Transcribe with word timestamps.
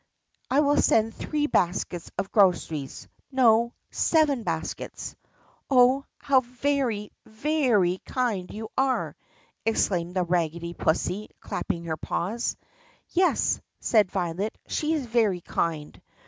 I 0.49 0.61
will 0.61 0.81
send 0.81 1.13
three 1.13 1.45
baskets 1.45 2.09
of 2.17 2.31
groceries— 2.31 3.07
no, 3.31 3.75
seven 3.91 4.41
baskets." 4.41 5.15
"Oh, 5.69 6.05
how 6.17 6.39
very, 6.39 7.11
very 7.27 7.99
kind 8.07 8.49
you 8.51 8.69
are!" 8.75 9.15
exclaimed 9.63 10.15
the 10.15 10.23
raggedy 10.23 10.73
pussy 10.73 11.29
clapping 11.39 11.83
her 11.83 11.97
paws. 11.97 12.57
"Yes," 13.11 13.61
said 13.79 14.09
Violet, 14.09 14.57
"she 14.65 14.93
is 14.93 15.05
very 15.05 15.41
kind." 15.41 16.01